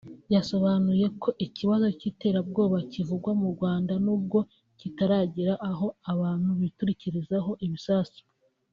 [0.33, 4.39] yasobanuye ko ikibazo cy’iterabwoba kivugwa mu Rwanda n’ubwo
[4.79, 8.21] kitaragera aho abantu biturikirizaho ibisasu